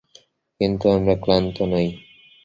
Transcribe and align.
কিন্তু 0.61 0.85
আমরা 0.89 1.13
ক্লান্ত 1.15 1.57
নই। 1.63 1.87